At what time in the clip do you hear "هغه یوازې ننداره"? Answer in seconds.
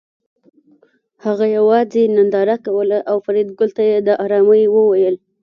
1.25-2.55